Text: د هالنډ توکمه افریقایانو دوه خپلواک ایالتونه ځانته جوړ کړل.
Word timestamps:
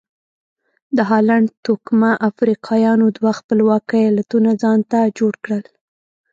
د 0.95 0.97
هالنډ 1.09 1.47
توکمه 1.65 2.11
افریقایانو 2.29 3.05
دوه 3.17 3.31
خپلواک 3.39 3.85
ایالتونه 4.01 4.49
ځانته 4.61 4.99
جوړ 5.17 5.33
کړل. 5.43 5.63